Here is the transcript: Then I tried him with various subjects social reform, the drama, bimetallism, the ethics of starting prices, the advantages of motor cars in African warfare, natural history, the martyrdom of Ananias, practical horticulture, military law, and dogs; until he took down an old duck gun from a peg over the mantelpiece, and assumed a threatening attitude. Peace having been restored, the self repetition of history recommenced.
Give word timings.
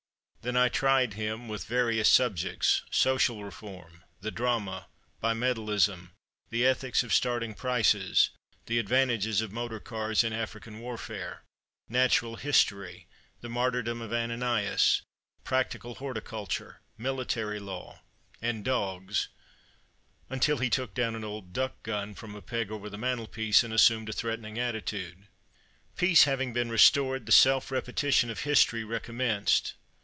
Then 0.43 0.57
I 0.57 0.69
tried 0.69 1.13
him 1.13 1.47
with 1.47 1.67
various 1.67 2.09
subjects 2.09 2.81
social 2.89 3.43
reform, 3.43 4.03
the 4.21 4.31
drama, 4.31 4.87
bimetallism, 5.21 6.13
the 6.49 6.65
ethics 6.65 7.03
of 7.03 7.13
starting 7.13 7.53
prices, 7.53 8.31
the 8.65 8.79
advantages 8.79 9.41
of 9.41 9.51
motor 9.51 9.79
cars 9.79 10.23
in 10.23 10.33
African 10.33 10.79
warfare, 10.79 11.43
natural 11.87 12.37
history, 12.37 13.05
the 13.41 13.49
martyrdom 13.49 14.01
of 14.01 14.11
Ananias, 14.11 15.03
practical 15.43 15.93
horticulture, 16.01 16.81
military 16.97 17.59
law, 17.59 18.01
and 18.41 18.65
dogs; 18.65 19.27
until 20.27 20.57
he 20.57 20.71
took 20.71 20.95
down 20.95 21.13
an 21.13 21.23
old 21.23 21.53
duck 21.53 21.83
gun 21.83 22.15
from 22.15 22.33
a 22.33 22.41
peg 22.41 22.71
over 22.71 22.89
the 22.89 22.97
mantelpiece, 22.97 23.63
and 23.63 23.75
assumed 23.75 24.09
a 24.09 24.11
threatening 24.11 24.57
attitude. 24.57 25.27
Peace 25.95 26.23
having 26.23 26.51
been 26.51 26.71
restored, 26.71 27.27
the 27.27 27.31
self 27.31 27.69
repetition 27.69 28.31
of 28.31 28.39
history 28.39 28.83
recommenced. 28.83 29.75